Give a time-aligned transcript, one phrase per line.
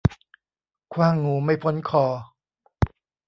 [0.93, 2.05] ขว้างงูไม่พ้นคอ